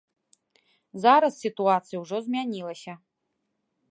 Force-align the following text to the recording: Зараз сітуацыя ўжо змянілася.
Зараз 1.03 1.33
сітуацыя 1.43 1.97
ўжо 2.05 2.17
змянілася. 2.29 2.93